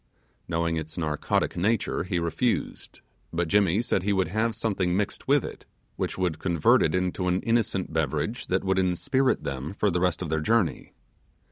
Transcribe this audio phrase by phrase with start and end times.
[0.47, 3.01] Knowing its narcotic nature, he refused;
[3.31, 7.27] but Jimmy said he would have something mixed with it, which would convert it into
[7.27, 10.93] an innocent beverage that would inspirit them for the rest of their journey.